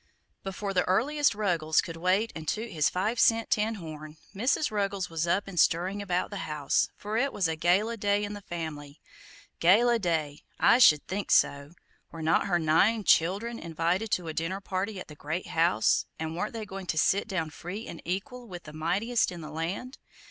Before 0.43 0.73
the 0.73 0.83
earliest 0.85 1.35
Ruggles 1.35 1.79
could 1.79 1.95
wake 1.95 2.31
and 2.33 2.47
toot 2.47 2.71
his 2.71 2.89
five 2.89 3.19
cent 3.19 3.51
tin 3.51 3.75
horn, 3.75 4.17
Mrs. 4.35 4.71
Ruggles 4.71 5.11
was 5.11 5.27
up 5.27 5.47
and 5.47 5.59
stirring 5.59 6.01
about 6.01 6.31
the 6.31 6.49
house, 6.49 6.89
for 6.97 7.17
it 7.17 7.31
was 7.31 7.47
a 7.47 7.55
gala 7.55 7.97
day 7.97 8.23
in 8.23 8.33
the 8.33 8.41
family. 8.41 8.99
Gala 9.59 9.99
day! 9.99 10.41
I 10.59 10.79
should 10.79 11.07
think 11.07 11.29
so! 11.29 11.73
Were 12.11 12.23
not 12.23 12.47
her 12.47 12.57
nine 12.57 13.03
"childern" 13.03 13.59
invited 13.59 14.09
to 14.13 14.27
a 14.27 14.33
dinner 14.33 14.59
party 14.59 14.99
at 14.99 15.07
the 15.07 15.13
great 15.13 15.49
house, 15.49 16.07
and 16.17 16.35
weren't 16.35 16.53
they 16.53 16.65
going 16.65 16.87
to 16.87 16.97
sit 16.97 17.27
down 17.27 17.51
free 17.51 17.85
and 17.85 18.01
equal 18.03 18.47
with 18.47 18.63
the 18.63 18.73
mightiest 18.73 19.31
in 19.31 19.41
the 19.41 19.51
land? 19.51 19.99